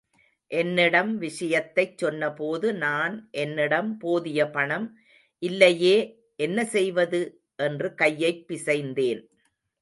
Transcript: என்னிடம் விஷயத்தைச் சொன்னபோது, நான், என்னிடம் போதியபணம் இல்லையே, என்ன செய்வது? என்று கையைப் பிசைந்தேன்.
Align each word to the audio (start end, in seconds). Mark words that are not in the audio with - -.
என்னிடம் 0.47 1.17
விஷயத்தைச் 1.17 1.97
சொன்னபோது, 1.97 2.73
நான், 2.73 3.27
என்னிடம் 3.31 3.99
போதியபணம் 4.01 4.87
இல்லையே, 5.39 5.95
என்ன 6.35 6.65
செய்வது? 6.65 7.41
என்று 7.55 7.93
கையைப் 7.93 8.45
பிசைந்தேன். 8.47 9.21